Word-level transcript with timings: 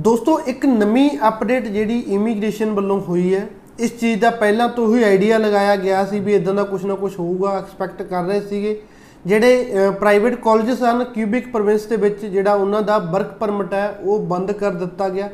ਦੋਸਤੋ, 0.00 0.38
ਇੱਕ 0.48 0.64
ਨਵੀਂ 0.66 1.10
ਅਪਡੇਟ 1.28 1.66
ਜਿਹੜੀ 1.66 1.98
ਇਮੀਗ੍ਰੇਸ਼ਨ 2.08 2.70
ਵੱਲੋਂ 2.72 3.00
ਹੋਈ 3.00 3.34
ਹੈ, 3.34 3.46
ਇਸ 3.78 3.98
ਚੀਜ਼ 4.00 4.20
ਦਾ 4.20 4.30
ਪਹਿਲਾਂ 4.32 4.68
ਤੋਂ 4.68 4.86
ਹੀ 4.94 5.02
ਆਈਡੀਆ 5.02 5.38
ਲਗਾਇਆ 5.38 5.74
ਗਿਆ 5.76 6.04
ਸੀ 6.04 6.20
ਵੀ 6.20 6.34
ਇਦਾਂ 6.34 6.54
ਦਾ 6.54 6.62
ਕੁਝ 6.64 6.84
ਨਾ 6.84 6.94
ਕੁਝ 6.94 7.12
ਹੋਊਗਾ 7.18 7.56
ਐਕਸਪੈਕਟ 7.58 8.02
ਕਰ 8.02 8.24
ਰਹੇ 8.24 8.40
ਸੀਗੇ। 8.40 8.80
ਜਿਹੜੇ 9.26 9.90
ਪ੍ਰਾਈਵੇਟ 10.00 10.34
ਕਾਲਜਸ 10.42 10.82
ਹਨ 10.82 11.04
ਕਿਊਬਿਕ 11.04 11.50
ਪ੍ਰੋਵਿੰਸ 11.52 11.84
ਦੇ 11.86 11.96
ਵਿੱਚ 11.96 12.24
ਜਿਹੜਾ 12.24 12.54
ਉਹਨਾਂ 12.54 12.82
ਦਾ 12.82 12.98
ਵਰਕ 12.98 13.32
ਪਰਮਿਟ 13.40 13.74
ਹੈ, 13.74 13.98
ਉਹ 14.02 14.26
ਬੰਦ 14.26 14.52
ਕਰ 14.52 14.72
ਦਿੱਤਾ 14.74 15.08
ਗਿਆ। 15.08 15.28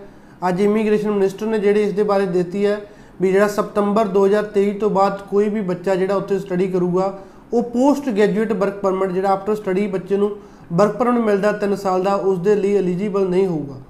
ਅੱਜ 0.48 0.60
ਇਮੀਗ੍ਰੇਸ਼ਨ 0.60 1.10
ਮਿਨਿਸਟਰ 1.10 1.46
ਨੇ 1.46 1.58
ਜਿਹੜੀ 1.58 1.82
ਇਸ 1.82 1.92
ਦੇ 1.92 2.02
ਬਾਰੇ 2.02 2.26
ਦਿੱਤੀ 2.28 2.66
ਹੈ 2.66 2.80
ਵੀ 3.20 3.32
ਜਿਹੜਾ 3.32 3.48
ਸਤੰਬਰ 3.48 4.06
2023 4.08 4.78
ਤੋਂ 4.80 4.90
ਬਾਅਦ 4.90 5.20
ਕੋਈ 5.30 5.48
ਵੀ 5.48 5.60
ਬੱਚਾ 5.62 5.94
ਜਿਹੜਾ 5.94 6.14
ਉੱਥੇ 6.14 6.38
ਸਟੱਡੀ 6.38 6.68
ਕਰੂਗਾ, 6.68 7.18
ਉਹ 7.52 7.62
ਪੋਸਟ 7.64 8.08
ਗ੍ਰੈਜੂਏਟ 8.08 8.52
ਵਰਕ 8.52 8.80
ਪਰਮਿਟ 8.80 9.10
ਜਿਹੜਾ 9.10 9.28
ਆਫਟਰ 9.28 9.54
ਸਟੱਡੀ 9.54 9.86
ਬੱਚੇ 9.88 10.16
ਨੂੰ 10.16 10.36
ਵਰਕ 10.72 10.96
ਪਰਮਿਟ 10.96 11.24
ਮਿਲਦਾ 11.24 11.52
3 11.60 11.76
ਸਾਲ 11.76 12.02
ਦਾ, 12.02 12.14
ਉਸ 12.14 12.38
ਦੇ 12.38 12.54
ਲਈ 12.54 12.76
ਐਲੀਜੀਬਲ 12.76 13.28
ਨਹੀਂ 13.28 13.46
ਹੋਊਗਾ। 13.46 13.80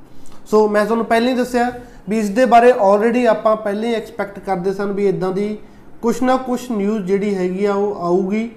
ਸੋ 0.47 0.67
ਮੈਂ 0.69 0.85
ਤੁਹਾਨੂੰ 0.85 1.05
ਪਹਿਲਾਂ 1.07 1.31
ਹੀ 1.31 1.37
ਦੱਸਿਆ 1.37 1.71
ਵੀ 2.09 2.19
ਇਸ 2.19 2.29
ਦੇ 2.31 2.45
ਬਾਰੇ 2.45 2.73
ਆਲਰੇਡੀ 2.81 3.25
ਆਪਾਂ 3.27 3.57
ਪਹਿਲਾਂ 3.57 3.89
ਹੀ 3.89 3.95
ਐਕਸਪੈਕਟ 3.95 4.39
ਕਰਦੇ 4.39 4.73
ਸਨ 4.73 4.93
ਵੀ 4.93 5.07
ਇਦਾਂ 5.09 5.31
ਦੀ 5.33 5.57
ਕੁਛ 6.03 6.23
ਨਾ 6.23 6.37
ਕੁਛ 6.37 6.71
ਨਿਊਜ਼ 6.71 7.07
ਜਿਹੜੀ 7.07 7.35
ਹੈਗੀ 7.35 7.65
ਆ 7.65 7.73
ਉਹ 7.75 8.05
ਆਊਗੀ। 8.07 8.49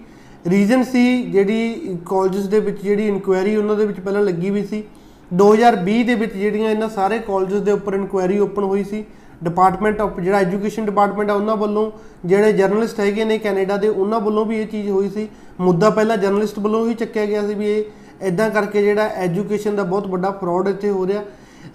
ਰੀਜ਼ਨ 0.47 0.83
ਸੀ 0.83 1.23
ਜਿਹੜੀ 1.23 1.97
ਕਾਲਜਸ 2.05 2.45
ਦੇ 2.47 2.59
ਵਿੱਚ 2.59 2.81
ਜਿਹੜੀ 2.81 3.07
ਇਨਕੁਆਇਰੀ 3.07 3.55
ਉਹਨਾਂ 3.55 3.75
ਦੇ 3.75 3.85
ਵਿੱਚ 3.85 3.99
ਪਹਿਲਾਂ 3.99 4.21
ਲੱਗੀ 4.23 4.49
ਵੀ 4.49 4.63
ਸੀ। 4.65 4.83
2020 5.31 6.03
ਦੇ 6.03 6.15
ਵਿੱਚ 6.15 6.33
ਜਿਹੜੀਆਂ 6.33 6.69
ਇਹਨਾਂ 6.71 6.89
ਸਾਰੇ 6.89 7.19
ਕਾਲਜਸ 7.19 7.61
ਦੇ 7.61 7.71
ਉੱਪਰ 7.71 7.93
ਇਨਕੁਆਇਰੀ 7.93 8.39
ਓਪਨ 8.39 8.63
ਹੋਈ 8.63 8.83
ਸੀ। 8.83 9.03
ਡਿਪਾਰਟਮੈਂਟ 9.43 10.01
ਆਫ 10.01 10.19
ਜਿਹੜਾ 10.19 10.37
ਐਜੂਕੇਸ਼ਨ 10.37 10.85
ਡਿਪਾਰਟਮੈਂਟ 10.85 11.29
ਆ 11.29 11.33
ਉਹਨਾਂ 11.33 11.55
ਵੱਲੋਂ, 11.57 11.91
ਜਿਹੜੇ 12.25 12.53
ਜਰਨਲਿਸਟ 12.53 12.99
ਹੈਗੇ 12.99 13.25
ਨੇ 13.25 13.37
ਕੈਨੇਡਾ 13.37 13.77
ਦੇ, 13.77 13.87
ਉਹਨਾਂ 13.87 14.19
ਵੱਲੋਂ 14.19 14.45
ਵੀ 14.45 14.61
ਇਹ 14.61 14.67
ਚੀਜ਼ 14.67 14.89
ਹੋਈ 14.89 15.09
ਸੀ। 15.09 15.27
ਮੁੱਦਾ 15.59 15.89
ਪਹਿਲਾਂ 15.89 16.17
ਜਰਨਲਿਸਟ 16.17 16.59
ਵੱਲੋਂ 16.59 16.87
ਹੀ 16.87 16.93
ਚੱਕਿਆ 16.93 17.25
ਗਿਆ 17.25 17.45
ਸੀ 17.47 17.53
ਵੀ 17.53 17.69
ਇਹ 17.69 18.27
ਇਦਾਂ 18.27 18.49
ਕਰਕੇ 18.49 18.81
ਜਿਹੜਾ 18.81 19.07
ਐਜੂਕੇਸ਼ਨ 19.17 19.75
ਦਾ 19.75 19.83
ਬਹੁਤ 19.83 20.07
ਵੱਡਾ 20.07 20.31
ਫਰਾਡ 20.31 20.67
ਇੱਥੇ 20.67 20.89
ਹੋ 20.89 21.05
ਰਿਹਾ। 21.07 21.23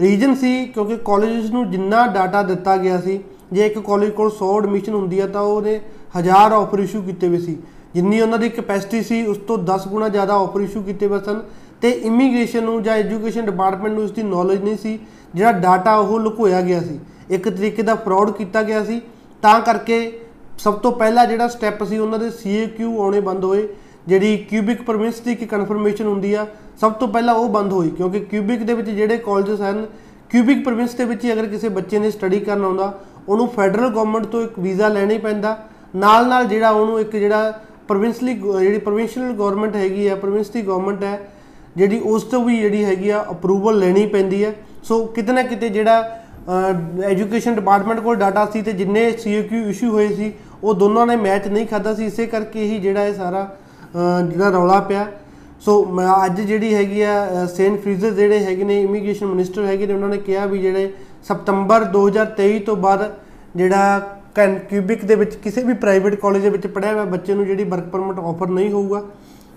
ਰੀਜਨ 0.00 0.34
ਸੀ 0.34 0.66
ਕਿਉਂਕਿ 0.66 0.96
ਕਾਲਜਸ 0.96 1.50
ਨੂੰ 1.50 1.70
ਜਿੰਨਾ 1.70 2.06
ਡਾਟਾ 2.06 2.42
ਦਿੱਤਾ 2.42 2.76
ਗਿਆ 2.76 3.00
ਸੀ, 3.00 3.20
ਜੇ 3.52 3.66
ਇੱਕ 3.66 3.78
ਕਾਲਜ 3.78 4.10
ਕੋਲ 4.10 4.30
100 4.30 4.58
ਐਡਮਿਸ਼ਨ 4.58 4.94
ਹੁੰਦੀ 4.94 5.18
ਆ 5.20 5.26
ਤਾਂ 5.26 5.42
ਉਹਨੇ 5.42 5.80
1000 6.16 6.52
ਆਫਰ 6.52 6.78
ਇਸ਼ੂ 6.78 7.02
ਕੀਤੇ 7.02 7.28
ਹੋਏ 7.28 7.38
ਸੀ। 7.38 7.56
ਜਿੰਨੀ 7.94 8.20
ਉਹਨਾਂ 8.20 8.38
ਦੀ 8.38 8.48
ਕੈਪੈਸਿਟੀ 8.48 9.02
ਸੀ, 9.02 9.26
ਉਸ 9.26 9.36
ਤੋਂ 9.36 9.58
10 9.58 9.88
ਗੁਣਾ 9.88 10.08
ਜ਼ਿਆਦਾ 10.08 10.34
ਆਫਰ 10.34 10.60
ਇਸ਼ੂ 10.60 10.82
ਕੀਤੇ 10.82 11.06
ਹੋਏ 11.06 11.20
ਸਨ। 11.20 11.42
ਤੇ 11.80 11.90
ਇਮੀਗ੍ਰੇਸ਼ਨ 11.90 12.64
ਨੂੰ 12.64 12.82
ਜਾਂ 12.82 12.96
ਐਜੂਕੇਸ਼ਨ 12.96 13.46
ਡਿਪਾਰਟਮੈਂਟ 13.46 13.94
ਨੂੰ 13.94 14.04
ਇਸ 14.04 14.10
ਦੀ 14.10 14.22
ਨੌਲੇਜ 14.22 14.62
ਨਹੀਂ 14.62 14.76
ਸੀ, 14.76 14.98
ਜਿਹੜਾ 15.34 15.52
ਡਾਟਾ 15.52 15.96
ਉਹ 15.96 16.20
ਲੁਕੋਇਆ 16.20 16.60
ਗਿਆ 16.60 16.80
ਸੀ। 16.80 16.98
ਇੱਕ 17.30 17.48
ਤਰੀਕੇ 17.48 17.82
ਦਾ 17.82 17.94
ਫਰਾਡ 17.94 18.30
ਕੀਤਾ 18.30 18.62
ਗਿਆ 18.62 18.84
ਸੀ। 18.84 19.00
ਤਾਂ 19.42 19.60
ਕਰਕੇ 19.60 20.20
ਸਭ 20.58 20.74
ਤੋਂ 20.74 20.92
ਪਹਿਲਾ 20.92 21.24
ਜਿਹੜਾ 21.24 21.48
ਸਟੈਪ 21.48 21.84
ਸੀ, 21.84 21.98
ਉਹਨਾਂ 21.98 22.18
ਦੇ 22.18 22.30
ਸੀਏਕਿਊ 22.30 23.02
ਆਉਣੇ 23.02 23.20
ਬੰਦ 23.20 23.44
ਹੋਏ, 23.44 23.68
ਜਿਹੜੀ 24.06 24.36
ਕਿਊਬਿਕ 24.36 24.82
ਪ੍ਰੋਵਿੰਸ 24.82 25.20
ਦੀ 25.20 25.32
ਇੱਕ 25.32 25.44
ਕਨਫਰਮੇਸ਼ਨ 25.44 26.06
ਹੁੰਦੀ 26.06 26.34
ਆ 26.34 26.46
ਸਭ 26.80 26.92
ਤੋਂ 26.92 27.08
ਪਹਿਲਾਂ 27.08 27.34
ਉਹ 27.34 27.48
ਬੰਦ 27.48 27.72
ਹੋਈ, 27.72 27.90
ਕਿਉਂਕਿ 27.90 28.20
ਕਿਊਬਿਕ 28.20 28.62
ਦੇ 28.62 28.74
ਵਿੱਚ 28.74 28.88
ਜਿਹੜੇ 28.90 29.16
ਕਾਲਜਸ 29.18 29.60
ਹਨ 29.60 29.86
ਕਿਊਬਿਕ 30.30 30.64
ਪ੍ਰੋਵਿੰਸ 30.64 30.94
ਦੇ 30.94 31.04
ਵਿੱਚ 31.04 31.24
ਹੀ 31.24 31.32
ਅਗਰ 31.32 31.46
ਕਿਸੇ 31.46 31.68
ਬੱਚੇ 31.70 31.98
ਨੇ 31.98 32.10
ਸਟੱਡੀ 32.10 32.40
ਕਰਨ 32.40 32.64
ਆਉਂਦਾ 32.64 32.92
ਉਹਨੂੰ 33.28 33.48
ਫੈਡਰਲ 33.48 33.88
ਗਵਰਨਮੈਂਟ 33.88 34.26
ਤੋਂ 34.26 34.42
ਇੱਕ 34.42 34.58
ਵੀਜ਼ਾ 34.58 34.88
ਲੈਣਾ 34.88 35.12
ਹੀ 35.12 35.18
ਪੈਂਦਾ। 35.18 35.56
ਨਾਲ 35.96 36.26
ਨਾਲ 36.28 36.46
ਜਿਹੜਾ 36.46 36.70
ਉਹਨੂੰ 36.70 37.00
ਇੱਕ 37.00 37.16
ਜਿਹੜਾ 37.16 37.52
ਪ੍ਰੋਵਿੰਸਲੀ 37.88 38.34
ਜਿਹੜੀ 38.34 38.78
ਪ੍ਰੋਵਿੰਸ਼ੀਅਲ 38.78 39.32
ਗਵਰਨਮੈਂਟ 39.32 39.76
ਹੈਗੀ 39.76 40.06
ਆ 40.08 40.14
ਪ੍ਰੋਵਿੰਸ 40.16 40.50
ਦੀ 40.50 40.62
ਗਵਰਨਮੈਂਟ 40.62 41.02
ਹੈ, 41.04 41.18
ਜਿਹੜੀ 41.76 42.00
ਉਸ 42.00 42.22
ਤੋਂ 42.24 42.44
ਵੀ 42.44 42.58
ਜਿਹੜੀ 42.58 42.84
ਹੈਗੀ 42.84 43.10
ਆ 43.10 43.24
ਅਪਰੂਵਲ 43.30 43.78
ਲੈਣੀ 43.78 44.06
ਪੈਂਦੀ 44.06 44.44
ਹੈ। 44.44 44.54
ਸੋ 44.84 45.04
ਕਿਤੇ 45.06 45.32
ਨਾ 45.32 45.42
ਕਿਤੇ 45.42 45.68
ਜਿਹੜਾ 45.68 46.20
ਐਜੂਕੇਸ਼ਨ 47.04 47.54
ਡਿਪਾਰਟਮੈਂਟ 47.54 48.00
ਕੋਲ 48.00 48.16
ਡਾਟਾ 48.16 48.44
ਸੀ 48.46 48.62
ਤੇ 48.62 48.72
ਜਿੰਨੇ 48.72 49.10
ਸੀਏਕਿਊ 49.12 49.68
ਇਸ਼ੂ 49.68 49.90
ਹੋਏ 49.90 50.08
ਸੀ, 50.08 50.32
ਉਹ 50.62 50.74
ਦੋਨਾਂ 50.74 51.06
ਨੇ 51.06 51.16
ਮੈਚ 51.16 51.46
ਨਹੀਂ 51.48 51.66
ਖਾਦਾ 51.66 51.94
ਸੀ। 51.94 52.06
ਇਸੇ 52.06 52.26
ਕਰਕੇ 52.26 52.64
ਹੀ 52.64 52.78
ਜਿਹੜਾ 52.80 53.04
ਇਹ 53.04 53.14
ਸਾਰਾ 53.14 53.48
ਜਿਹੜਾ 53.94 54.50
ਰੌਲਾ 54.50 54.80
ਪਿਆ। 54.80 55.06
ਸੋ 55.62 55.74
ਅੱਜ 56.24 56.40
ਜਿਹੜੀ 56.40 56.74
ਹੈਗੀ 56.74 57.00
ਆ 57.02 57.46
ਸੇਨ 57.46 57.76
ਫਰੀਜ਼ਰ 57.76 58.10
ਜਿਹੜੇ 58.10 58.38
ਹੈਗੇ 58.38 58.64
ਨੇ 58.64 58.80
ਇਮੀਗ੍ਰੇਸ਼ਨ 58.82 59.26
ਮਿਨਿਸਟਰ 59.26 59.64
ਹੈਗੇ 59.64 59.86
ਨੇ, 59.86 59.94
ਉਹਨਾਂ 59.94 60.08
ਨੇ 60.08 60.18
ਕਿਹਾ 60.18 60.46
ਵੀ 60.46 60.58
ਜਿਹੜੇ 60.58 60.92
ਸਤੰਬਰ 61.24 61.84
2023 61.92 62.58
ਤੋਂ 62.58 62.76
ਬਾਅਦ 62.76 63.10
ਜਿਹੜਾ 63.56 63.98
ਕੈਨ 64.34 64.58
ਕਿਊਬਿਕ 64.70 65.04
ਦੇ 65.04 65.14
ਵਿੱਚ 65.14 65.34
ਕਿਸੇ 65.36 65.62
ਵੀ 65.62 65.74
ਪ੍ਰਾਈਵੇਟ 65.74 66.14
ਕਾਲਜ 66.14 66.42
ਦੇ 66.42 66.50
ਵਿੱਚ 66.50 66.66
ਪੜ੍ਹਿਆ 66.66 66.92
ਹੋਇਆ 66.92 67.04
ਬੱਚੇ 67.04 67.34
ਨੂੰ 67.34 67.46
ਜਿਹੜੀ 67.46 67.64
ਵਰਕ 67.64 67.84
ਪਰਮਿਟ 67.84 68.18
ਆਫਰ 68.20 68.48
ਨਹੀਂ 68.48 68.70
ਹੋਊਗਾ। 68.72 69.02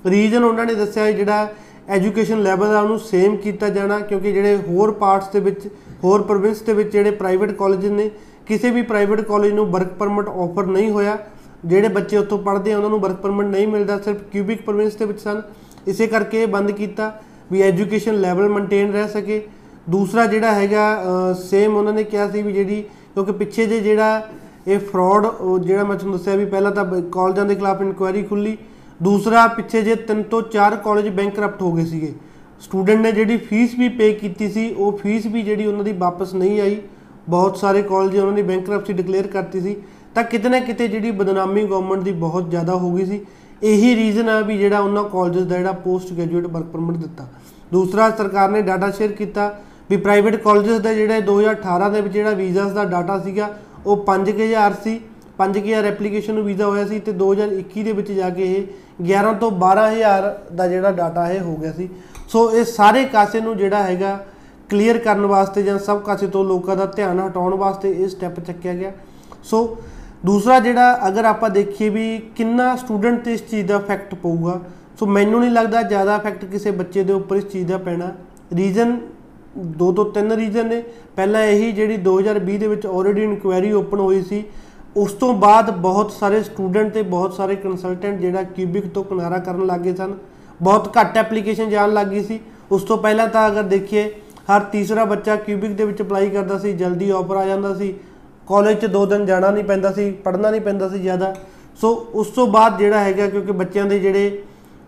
ਰੀਜਨ 0.06 0.44
ਉਹਨਾਂ 0.44 0.66
ਨੇ 0.66 0.76
ਦੱਸਿਆ 0.76 1.12
ਜਿਹੜਾ 1.12 1.48
ਐਜੂਕੇਸ਼ਨ 1.90 2.42
ਲੈਵਲ 2.44 2.76
ਆ, 2.76 2.82
ਉਹਨੂੰ 2.82 3.00
ਸੇਮ 3.00 3.36
ਕੀਤਾ 3.38 3.70
ਜਾਣਾ, 3.70 4.00
ਕਿਉਂਕਿ 4.00 4.32
ਜਿਹੜੇ 4.32 4.56
ਹੋਰ 4.68 4.92
ਪਾਰਟਸ 4.94 5.28
ਦੇ 5.34 5.40
ਵਿੱਚ, 5.40 5.68
ਹੋਰ 6.04 6.22
ਪ੍ਰੋਵਿੰਸ 6.22 6.62
ਦੇ 6.62 6.74
ਵਿੱਚ 6.74 6.92
ਜਿਹੜੇ 6.92 7.12
ਪ੍ਰਾਈਵੇਟ 7.12 7.52
ਕਾਲਜ 7.52 7.86
ਨੇ, 7.86 8.10
ਕਿਸੇ 8.46 8.72
ਵੀ 8.72 8.82
ਪ੍ਰਾਈਵੇਟ 8.82 9.22
ਕਾਲਜ 9.22 9.54
ਨੂੰ 9.54 9.66
ਵਰਕ 9.72 9.94
ਪਰਮਿਟ 10.00 10.28
ਆਫਰ 10.30 10.66
ਨਹੀਂ 10.68 10.90
ਹੋਇਆ। 10.92 11.18
ਜਿਹੜੇ 11.66 11.88
ਬੱਚੇ 11.88 12.18
ਉੱਥੋਂ 12.18 12.38
ਪੜ੍ਹਦੇ 12.40 12.72
ਆ, 12.72 12.78
ਉਹਨਾਂ 12.78 12.90
ਨੂੰ 12.90 13.00
ਵਰਕ 13.00 13.16
ਪਰਮਿਟ 13.16 13.48
ਨਹੀਂ 13.48 13.68
ਮਿਲਦਾ, 13.68 13.98
ਸਿਰਫ 14.00 14.18
ਕਿਊਬਿਕ 14.32 14.62
ਪ੍ਰੋਵਿੰਸ 14.62 14.96
ਦੇ 14.96 15.06
ਵਿੱਚ 15.06 15.20
ਸਨ। 15.20 15.42
ਇਸੇ 15.88 16.08
ਕਰਕੇ 16.08 16.42
ਇਹ 16.44 16.48
ਬੰਦ 16.48 16.72
ਕੀਤਾ 16.72 17.12
ਵੀ 17.52 17.62
ਐਜੂਕੇਸ਼ਨ 17.62 18.20
ਲੈਵਲ 18.22 18.50
ਮੇਨਟੇਨ 18.50 18.92
ਰਹਿ 18.94 19.08
ਸਕੇ। 19.08 19.42
ਦੂਸਰਾ 19.90 20.26
ਜਿਹੜਾ 20.26 20.54
ਹੈਗਾ 20.54 21.34
ਸੇਮ 21.42 21.76
ਉਹਨਾਂ 21.76 21.94
ਨੇ 21.94 22.04
ਕਿਹਾ 22.04 22.30
ਸੀ 22.30 22.42
ਵੀ 22.42 22.54
ਜਿਹੜੀ, 22.54 22.82
ਕਿਉਂਕਿ 23.14 23.32
ਪਿੱਛੇ 23.34 23.66
ਜੇ 23.66 23.80
ਜਿਹੜਾ 23.80 24.28
ਇਹ 24.68 24.80
ਫਰਾਡ 24.82 25.26
ਜਿਹੜਾ 25.60 25.84
ਮੈਂ 25.84 25.96
ਤੁਹਾਨੂੰ 25.96 26.18
ਦੱਸਿਆ 26.18 26.36
ਵੀ 26.36 26.46
ਪਹਿਲਾਂ 26.46 26.72
ਤਾਂ 26.72 26.86
ਕਾਲਜਾਂ 27.12 27.46
ਦੇ 27.46 27.56
ਖਿਲਾਫ 27.56 27.82
ਇਨਕੁਆਇਰੀ 27.82 28.24
ਖੁੱਲੀ 28.24 28.58
ਦੂਸਰਾ, 29.00 29.46
ਪਿੱਛੇ 29.48 29.82
ਜੇ 29.82 29.96
ਤਿੰਨ 29.98 30.24
ਤੋਂ 30.24 30.42
ਚਾਰ 30.44 30.76
ਕਾਲਜ 30.76 31.08
ਬੈਂਕਰਪਟ 31.10 31.62
ਹੋ 31.62 31.72
ਗਏ 31.72 31.86
ਸੀਗੇ। 31.86 32.14
ਸਟੂਡੈਂਟ 32.62 33.00
ਨੇ 33.02 33.12
ਜਿਹੜੀ 33.12 33.38
ਫੀਸ 33.40 33.76
ਵੀ 33.80 33.90
ਪੇ 33.90 34.12
ਕੀਤੀ 34.14 34.50
ਸੀ, 34.50 34.70
ਉਹ 34.72 34.98
ਫੀਸ 34.98 35.26
ਵੀ 35.26 35.42
ਜਿਹੜੀ 35.42 35.66
ਉਹਨਾਂ 35.66 35.84
ਦੀ 35.84 35.92
ਵਾਪਸ 35.94 36.34
ਨਹੀਂ 36.34 36.60
ਆਈ। 36.62 36.78
ਬਹੁਤ 37.30 37.58
ਸਾਰੇ 37.58 37.82
ਕਾਲਜ 37.82 38.18
ਉਹਨਾਂ 38.18 38.34
ਨੇ 38.34 38.42
ਬੈਂਕਰਪਸੀ 38.44 38.94
ਡਿਕਲੇਅਰ 38.94 39.28
ਕਰਤੀ 39.28 39.62
ਸੀ। 39.62 39.76
ਤਾਂ 40.16 40.24
ਕਿਤੇ 40.24 40.50
ਨਾ 40.50 40.60
ਕਿਤੇ 40.60 40.88
ਜਿਹੜੀ 40.88 41.12
ਬਦਨਾਮੀ 41.12 41.64
ਗਵਰਨਮੈਂਟ 41.64 42.04
ਦੀ 42.04 42.12
ਬਹੁਤ 42.14 42.50
ਜ਼ਿਆਦਾ 42.50 42.76
ਹੋ 42.76 42.92
ਗਈ 42.92 43.06
ਸੀ। 43.06 43.20
ਇਹੀ 43.64 43.96
ਰੀਜ਼ਨ 43.96 44.30
ਆ 44.30 44.40
ਵੀ 44.42 44.58
ਜਿਹੜਾ 44.58 44.80
ਉਹਨਾਂ 44.80 45.04
ਕਾਲਜਸ 45.04 45.44
ਦਾ 45.44 45.58
ਜਿਹੜਾ 45.58 45.72
ਪੋਸਟ 45.72 46.14
ਗ੍ਰੈਜੂਏਟ 46.14 46.46
ਵਰਕ 46.46 46.66
ਪਰਮਿਟ 46.66 46.98
ਦਿੱਤਾ। 46.98 47.28
ਦੂਸਰਾ, 47.72 48.10
ਸਰਕਾਰ 48.10 48.50
ਨੇ 48.50 48.62
ਡਾਟਾ 48.62 48.90
ਸ਼ੇਅਰ 48.92 49.12
ਕੀਤਾ 49.12 49.54
ਵੀ 49.90 49.98
ਪ੍ਰਾਈਵੇਟ 49.98 50.36
ਕਾਲਜਸ 50.36 50.80
ਦਾ 50.80 50.94
ਜਿਹੜਾ 50.94 51.20
2018 51.22 51.90
ਦੇ 51.90 52.02
ਵਿੱਚ 52.02 52.14
ਜਿਹੜਾ 52.14 52.32
ਵੀਜ਼ਾਸ 52.32 52.72
ਦਾ 52.72 52.84
ਡਾਟਾ 52.86 53.18
ਸੀਗਾ, 53.20 53.50
ਉਹ 53.86 53.98
5000 54.06 54.74
ਸੀ। 54.84 55.00
5000 55.40 55.86
ਐਪਲੀਕੇਸ਼ਨ 55.86 56.34
ਨੂੰ 56.34 56.44
ਵੀਜ਼ਾ 56.44 56.66
ਹੋਇਆ 56.66 56.86
ਸੀ 56.88 57.00
ਤੇ 57.00 57.12
2021 57.14 57.84
ਦੇ 57.84 57.92
ਵਿੱਚ 57.92 58.12
ਜਾ 58.12 58.30
ਕੇ 58.30 58.44
ਇਹ 58.54 58.68
11 59.04 59.34
ਤੋਂ 59.34 59.52
12000 59.54 60.24
ਦਾ 60.56 60.68
ਜਿਹੜਾ 60.68 60.92
ਡਾਟਾ 60.92 61.26
ਹੈ 61.26 61.42
ਹੋ 61.42 61.56
ਗਿਆ 61.56 61.72
ਸੀ। 61.72 61.90
ਸੋ 62.28 62.50
ਇਹ 62.52 62.64
ਸਾਰੇ 62.66 63.04
ਕਾਸੇ 63.06 63.42
ਨੂੰ 63.42 63.58
ਜਿਹੜਾ 63.58 63.84
ਹੈਗਾ 63.84 64.18
ਕਲੀਅਰ 64.70 64.98
ਕਰਨ 64.98 65.26
ਵਾਸਤੇ 65.26 65.64
ਜਾਂ 65.64 65.78
ਸਭ 65.80 66.02
ਕਾਸੇ 66.02 66.28
ਤੋਂ 66.28 66.44
ਲੋਕਾਂ 66.46 66.76
ਦਾ 66.76 66.86
ਧਿਆਨ 66.86 67.20
ਹਟਾਉਣ 67.20 67.56
ਵਾਸਤੇ 67.56 67.92
ਇਹ 67.92 68.08
ਸਟੈਪ 68.08 68.40
ਚੱਕਿਆ 68.40 68.74
ਗਿਆ। 68.74 68.92
ਸੋ 69.44 69.78
ਦੂਸਰਾ 70.26 70.60
ਜਿਹੜਾ 70.60 71.08
ਅਗਰ 71.08 71.26
ਆਪਾਂ 71.26 71.50
ਦੇਖੀਏ 71.50 71.90
ਵੀ 71.90 72.18
ਕਿੰਨਾ 72.36 72.76
ਸਟੂਡੈਂਟ 72.76 73.24
ਤੇ 73.24 73.34
ਇਸ 73.34 73.50
ਚੀਜ਼ 73.50 73.68
ਦਾ 73.68 73.76
ਇਫੈਕਟ 73.76 74.16
ਪਊਗਾ 74.16 74.60
ਸੋ 75.00 75.06
ਮੈਨੂੰ 75.06 75.40
ਨਹੀਂ 75.40 75.52
ਲੱਗਦਾ 75.52 75.82
ਜ਼ਿਆਦਾ 75.82 76.16
ਇਫੈਕਟ 76.16 76.46
ਕਿਸੇ 76.46 76.72
ਬੱਚੇ 76.72 77.04
ਦੇ 77.04 77.14
ਉੱਪਰ 77.14 77.36
ਇਸ 77.36 77.44
ਚੀਜ਼ 77.44 77.68
ਦਾ 77.68 77.78
ਪੈਣਾ। 77.78 78.12
ਰੀਜ਼ਨ 78.56 78.98
ਦੋ 79.58 79.92
ਤੋਂ 79.92 80.06
ਤਿੰਨ 80.06 80.32
ਰੀਜ਼ਨ 80.32 80.68
ਨੇ। 80.68 80.84
ਪਹਿਲਾ 81.16 81.44
ਇਹੀ 81.44 81.72
ਜਿਹੜੀ 81.72 81.98
2020 81.98 82.58
ਦੇ 82.58 82.68
ਵਿੱਚ 82.68 82.86
ਆਲਰੇਡੀ 82.86 83.24
ਇਨਕੁਆਇਰੀ 83.24 83.72
ਓਪਨ 83.72 84.00
ਹੋਈ 84.00 84.22
ਸੀ, 84.22 84.44
ਉਸ 84.98 85.14
ਤੋਂ 85.14 85.34
ਬਾਅਦ 85.34 85.70
ਬਹੁਤ 85.72 86.12
ਸਾਰੇ 86.12 86.44
ਸਟੂਡੈਂਟ 86.44 86.94
ਤੇ 86.94 87.02
ਬਹੁਤ 87.02 87.34
ਸਾਰੇ 87.34 87.56
ਕੰਸਲਟੈਂਟ 87.56 88.20
ਜਿਹੜਾ 88.20 88.44
ਕਿਊਬਿਕ 88.44 88.88
ਤੋਂ 88.88 89.04
ਕਿਨਾਰਾ 89.04 89.38
ਕਰਨ 89.38 89.66
ਲੱਗੇ 89.66 89.96
ਸਨ। 89.96 90.14
ਬਹੁਤ 90.62 90.98
ਘੱਟ 90.98 91.18
ਐਪਲੀਕੇਸ਼ਨ 91.18 91.70
ਜਾਣ 91.70 91.94
ਲੱਗੀ 91.94 92.24
ਸੀ। 92.24 92.40
ਉਸ 92.72 92.84
ਤੋਂ 92.84 92.98
ਪਹਿਲਾਂ 92.98 93.28
ਤਾਂ 93.28 93.48
ਅਗਰ 93.48 93.64
ਦੇਖੀਏ, 93.64 94.10
ਹਰ 94.52 94.60
ਤੀਸਰਾ 94.62 95.06
ਬੱਚਾ 95.06 95.36
ਕਿਊਬਿਕ 95.36 95.72
ਦੇ 95.72 95.86
ਵਿੱਚ 95.86 96.02
ਅਪਲਾਈ 96.02 96.30
ਕਰਦਾ 96.30 96.58
ਸੀ, 96.58 96.74
ਜਲਦੀ 96.74 97.10
ਆਫਰ 97.10 97.36
ਆ 97.36 97.46
ਜਾਂਦਾ 97.46 97.74
ਸੀ। 97.76 97.94
ਕਾਲਜ 98.48 98.80
'ਚ 98.80 98.86
ਦੋ 98.88 99.06
ਦਿਨ 99.06 99.26
ਜਾਣਾ 99.26 99.50
ਨਹੀਂ 99.52 99.64
ਪੈਂਦਾ 99.64 99.92
ਸੀ, 99.92 100.10
ਪੜ੍ਹਨਾ 100.12 100.50
ਨਹੀਂ 100.52 100.62
ਪੈਂਦਾ 100.62 100.90
ਸੀ 100.90 101.00
ਜ਼ਿਆਦਾ। 101.00 101.34
ਸੋ 101.80 101.94
ਉਸ 102.14 102.28
ਤੋਂ 102.28 102.48
ਬਾਅਦ 102.48 102.78
ਜਿਹੜਾ 102.78 103.00
ਹੈਗਾ, 103.00 103.28
ਕਿਉਂਕਿ 103.28 103.52
ਬੱਚਿਆਂ 103.54 103.86
ਦੇ 103.86 104.00
ਜਿਹੜੇ 104.00 104.44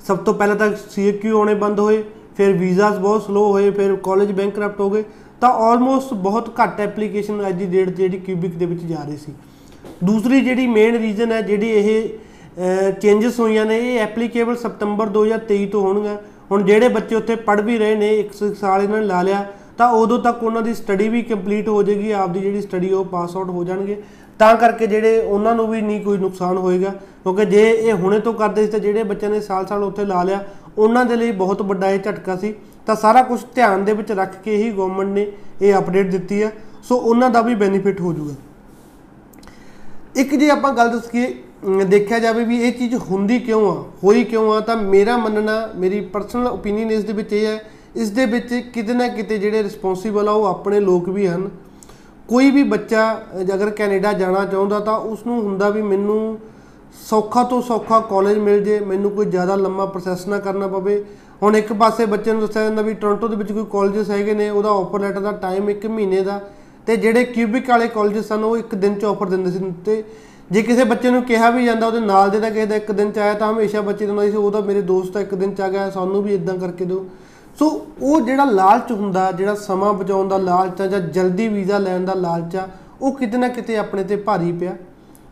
ਸਭ 0.05 0.17
ਤੋਂ 0.17 0.33
ਪਹਿਲਾਂ 0.33 0.55
ਤਾਂ 0.55 0.71
ਸੀਕਿਊ 0.91 1.37
ਆਉਣੇ 1.37 1.53
ਬੰਦ 1.55 1.79
ਹੋਏ, 1.79 2.03
ਫਿਰ 2.37 2.53
ਵੀਜ਼ਾਸ 2.53 2.97
ਬਹੁਤ 2.97 3.25
ਸਲੋ 3.25 3.45
ਹੋਏ, 3.51 3.69
ਫਿਰ 3.71 3.95
ਕਾਲਜ 4.03 4.31
ਬੈਂਕਰਪਟ 4.31 4.79
ਹੋ 4.81 4.89
ਗਏ, 4.89 5.03
ਤਾਂ 5.41 5.49
ਆਲਮੋਸਟ 5.63 6.13
ਬਹੁਤ 6.15 6.49
ਘੱਟ 6.59 6.79
ਐਪਲੀਕੇਸ਼ਨ 6.81 7.47
ਅੱਜ 7.47 7.55
ਦੀ 7.55 7.65
ਡੇਟ 7.67 7.87
ਤੇ 7.87 7.95
ਜਿਹੜੀ 7.97 8.17
ਕਿਊਬਿਕ 8.19 8.55
ਦੇ 8.57 8.65
ਵਿੱਚ 8.65 8.81
ਜਾ 8.83 9.03
ਰਹੀ 9.03 9.17
ਸੀ। 9.17 9.33
ਦੂਸਰੀ 10.03 10.41
ਜਿਹੜੀ 10.41 10.67
ਮੇਨ 10.67 10.95
ਰੀਜ਼ਨ 10.97 11.31
ਹੈ, 11.31 11.41
ਜਿਹੜੀ 11.41 11.69
ਇਹ 11.69 12.91
ਚੇਂਜਸ 12.91 13.39
ਹੋਈਆਂ 13.39 13.65
ਨੇ, 13.65 13.77
ਇਹ 13.79 13.99
ਐਪਲੀਕੇਬਲ 13.99 14.55
ਸਤੰਬਰ 14.57 15.09
2023 15.09 15.65
ਤੋਂ 15.71 15.81
ਹੋਣਗਾ 15.81 16.17
ਹੁਣ 16.51 16.63
ਜਿਹੜੇ 16.63 16.87
ਬੱਚੇ 16.89 17.15
ਉੱਥੇ 17.15 17.35
ਪੜ੍ਹ 17.47 17.61
ਵੀ 17.61 17.77
ਰਹੇ 17.77 17.95
ਨੇ 17.95 18.09
ਇੱਕ 18.15 18.33
ਸਾਲ 18.33 18.81
ਇਹਨਾਂ 18.83 18.99
ਨੇ 18.99 19.05
ਲਾ 19.05 19.21
ਲਿਆ 19.21 19.45
ਤਾਂ 19.79 19.87
ਉਦੋਂ 19.89 20.17
ਤੱਕ 20.19 20.43
ਉਹਨਾਂ 20.43 20.61
ਦੀ 20.61 20.73
ਸਟੱਡੀ 20.73 21.07
ਵੀ 21.09 21.21
ਕੰਪਲੀਟ 21.23 21.67
ਹੋ 21.69 21.81
ਜਾਏਗੀ, 21.83 22.11
ਆਪਦੀ 22.11 22.39
ਜਿਹੜੀ 22.39 22.61
ਸਟੱਡੀ 22.61 22.91
ਉਹ 22.93 23.05
ਪਾਸ 23.05 23.35
ਆਊਟ 23.35 23.49
ਹੋ 23.49 23.63
ਜਾਣਗੇ। 23.63 24.01
ਤਾਂ 24.39 24.55
ਕਰਕੇ 24.55 24.87
ਜਿਹੜੇ 24.87 25.19
ਉਹਨਾਂ 25.19 25.53
ਨੂੰ 25.55 25.67
ਵੀ 25.67 25.81
ਨਹੀਂ 25.81 26.01
ਕੋਈ 26.03 26.17
ਨੁਕਸਾਨ 26.17 26.57
ਹੋਏਗਾ, 26.57 26.89
ਕਿਉਂਕਿ 27.23 27.45
ਜੇ 27.45 27.69
ਇਹ 27.71 27.93
ਹੁਣੇ 27.93 28.19
ਤੋਂ 28.19 28.33
ਕਰਦੇ 28.33 28.65
ਸੀ 28.65 28.71
ਤਾਂ 28.71 28.79
ਜਿਹੜੇ 28.79 29.03
ਬੱਚਿਆਂ 29.03 29.31
ਨੇ 29.31 29.39
ਸਾਲ-ਸਾਲ 29.41 29.83
ਉੱਥੇ 29.83 30.05
ਲਾ 30.05 30.23
ਲਿਆ, 30.23 30.43
ਉਹਨਾਂ 30.77 31.05
ਦੇ 31.05 31.15
ਲਈ 31.15 31.31
ਬਹੁਤ 31.31 31.61
ਵੱਡਾ 31.61 31.89
ਇਹ 31.89 31.99
ਝਟਕਾ 31.99 32.35
ਸੀ। 32.35 32.53
ਤਾਂ 32.85 32.95
ਸਾਰਾ 32.95 33.21
ਕੁਝ 33.23 33.39
ਧਿਆਨ 33.55 33.85
ਦੇ 33.85 33.93
ਵਿੱਚ 33.93 34.11
ਰੱਖ 34.11 34.35
ਕੇ 34.43 34.55
ਹੀ 34.55 34.69
ਗਵਰਨਮੈਂਟ 34.71 35.09
ਨੇ 35.09 35.31
ਇਹ 35.61 35.77
ਅਪਡੇਟ 35.77 36.11
ਦਿੱਤੀ 36.11 36.41
ਹੈ 36.43 36.51
ਸੋ 36.83 36.95
ਉਹਨਾਂ 36.97 37.29
ਦਾ 37.29 37.41
ਵੀ 37.41 37.55
ਬੈਨੀਫਿਟ 37.55 38.01
ਹੋ 38.01 38.13
ਜਾਊਗਾ। 38.13 38.35
ਇੱਕ 40.15 40.35
ਜੇ 40.35 40.49
ਆਪਾਂ 40.49 40.73
ਗੱਲ 40.73 40.89
ਦੱਸੀਏ 40.89 41.33
ਦੇਖਿਆ 41.85 42.19
ਜਾਵੇ 42.19 42.43
ਵੀ 42.45 42.61
ਇਹ 42.61 42.71
ਚੀਜ਼ 42.73 42.95
ਹੁੰਦੀ 43.11 43.39
ਕਿਉਂ 43.39 43.67
ਆ, 43.71 43.83
ਹੋਈ 44.03 44.23
ਕਿਉਂ 44.23 44.51
ਆ, 44.53 44.59
ਤਾਂ 44.59 44.75
ਮੇਰਾ 44.75 45.17
ਮੰਨਣਾ, 45.17 45.69
ਮੇਰੀ 45.75 45.99
ਪਰਸਨਲ 46.13 46.47
ਓਪੀਨੀਅਨ 46.47 46.91
ਇਸ 46.91 47.03
ਦੇ 47.03 47.13
ਵਿੱਚ 47.13 47.33
ਇਹ 47.33 47.45
ਹੈ 47.45 47.59
ਇਸ 47.95 48.09
ਦੇ 48.09 48.25
ਵਿੱਚ 48.25 48.53
ਕਿਤੇ 48.73 48.93
ਨਾ 48.93 49.07
ਕਿਤੇ 49.07 49.37
ਜਿਹੜੇ 49.37 49.63
ਰਿਸਪੌਂਸੀਬਲ 49.63 50.27
ਆ, 50.29 50.31
ਉਹ 50.31 50.45
ਆਪਣੇ 50.45 50.79
ਲੋਕ 50.79 51.09
ਵੀ 51.09 51.27
ਹਨ। 51.27 51.49
ਕੋਈ 52.27 52.51
ਵੀ 52.51 52.63
ਬੱਚਾ 52.63 53.11
ਅਗਰ 53.53 53.69
ਕੈਨੇਡਾ 53.69 54.13
ਜਾਣਾ 54.13 54.45
ਚਾਹੁੰਦਾ 54.45 54.79
ਤਾਂ 54.79 54.97
ਉਸ 54.97 55.25
ਨੂੰ 55.27 55.41
ਹੁੰਦਾ 55.41 55.69
ਵੀ 55.69 55.81
ਮੈਨੂੰ 55.81 56.37
ਸੌਖਾ 57.07 57.43
ਤੋਂ 57.43 57.61
ਸੌਖਾ 57.61 57.99
ਕਾਲਜ 57.99 58.37
ਮਿਲ 58.37 58.63
ਜੇ, 58.63 58.79
ਮੈਨੂੰ 58.79 59.11
ਕੋਈ 59.11 59.25
ਜ਼ਿਆਦਾ 59.25 59.55
ਲੰਮਾ 59.55 59.85
ਪ੍ਰੋਸੈਸ 59.85 60.27
ਨਾ 60.27 60.39
ਕਰਨਾ 60.39 60.67
ਪਵੇ। 60.67 61.03
ਹੁਣ 61.43 61.55
ਇੱਕ 61.55 61.73
ਪਾਸੇ 61.73 62.05
ਬੱਚੇ 62.05 62.31
ਨੂੰ 62.31 62.41
ਦੱਸਿਆ 62.41 62.63
ਜਾਂਦਾ 62.63 62.81
ਵੀ 62.81 62.93
ਟੋਰਾਂਟੋ 62.93 63.27
ਦੇ 63.27 63.35
ਵਿੱਚ 63.35 63.51
ਕੋਈ 63.51 63.65
ਕਾਲਜਸ 63.71 64.09
ਹੈਗੇ 64.09 64.33
ਨੇ, 64.33 64.49
ਉਹਦਾ 64.49 64.69
ਆਫਰ 64.69 64.99
ਲੈਟਰ 64.99 65.19
ਦਾ 65.19 65.31
ਟਾਈਮ 65.31 65.69
1 65.69 65.85
ਮਹੀਨੇ 65.87 66.21
ਦਾ। 66.21 66.39
ਤੇ 66.87 66.95
ਜਿਹੜੇ 66.95 67.23
ਕਿਊਬਿਕ 67.23 67.69
ਵਾਲੇ 67.69 67.87
ਕਾਲਜਸ 67.87 68.27
ਸਨ, 68.27 68.43
ਉਹ 68.43 68.57
ਇੱਕ 68.57 68.75
ਦਿਨ 68.75 68.99
ਚ 68.99 69.05
ਆਫਰ 69.05 69.29
ਦਿੰਦੇ 69.29 69.51
ਸੀ 69.51 69.71
ਤੇ 69.85 70.03
ਜੇ 70.51 70.61
ਕਿਸੇ 70.61 70.83
ਬੱਚੇ 70.83 71.09
ਨੂੰ 71.09 71.23
ਕਿਹਾ 71.23 71.49
ਵੀ 71.49 71.65
ਜਾਂਦਾ, 71.65 71.87
ਉਹਦੇ 71.87 71.99
ਨਾਲ 71.99 72.29
ਦੇ 72.29 72.39
ਤਾਂ 72.39 72.51
ਕਿਸੇ 72.51 72.65
ਦਾ 72.65 72.75
ਇੱਕ 72.75 72.91
ਦਿਨ 72.91 73.11
ਚ 73.11 73.19
ਆਇਆ, 73.19 73.33
ਤਾਂ 73.33 73.51
ਹਮੇਸ਼ਾ 73.51 73.81
ਬੱਚੇ 73.81 74.05
ਨੂੰ 74.05 74.15
ਹੁੰਦਾ 74.15 74.31
ਸੀ 74.31 74.37
ਉਹਦਾ 74.37 74.61
ਮੇਰੇ 74.61 74.81
ਦੋਸਤ 74.81 75.13
ਦਾ 75.13 75.21
ਇੱਕ 75.21 75.35
ਦਿਨ 75.35 75.53
ਚ 75.55 75.61
ਆ 75.61 75.67
ਗਿਆ, 75.69 75.89
ਸਾਨੂੰ 75.89 76.23
ਵੀ 76.23 76.33
ਇਦਾਂ 76.33 76.57
ਕਰਕੇ 76.57 76.85
ਦਿਓ। 76.85 77.05
ਸੋ 77.59 77.67
ਉਹ 78.01 78.21
ਜਿਹੜਾ 78.21 78.43
ਲਾਲਚ 78.45 78.91
ਹੁੰਦਾ, 78.91 79.31
ਜਿਹੜਾ 79.31 79.55
ਸਮਾਂ 79.55 79.93
ਬਚਾਉਣ 79.93 80.27
ਦਾ 80.27 80.37
ਲਾਲਚ 80.37 80.81
ਆ 80.81 80.85
ਜਾਂ 80.87 80.99
ਜਲਦੀ 80.99 81.47
ਵੀਜ਼ਾ 81.47 81.77
ਲੈਣ 81.77 82.05
ਦਾ 82.05 82.13
ਲਾਲਚ 82.13 82.55
ਆ, 82.55 82.67
ਉਹ 83.01 83.15
ਕਿਤੇ 83.15 83.37
ਨਾ 83.37 83.47
ਕਿਤੇ 83.47 83.77
ਆਪਣੇ 83.77 84.03
ਤੇ 84.03 84.15
ਭਾਰੀ 84.15 84.51
ਪਿਆ। 84.51 84.75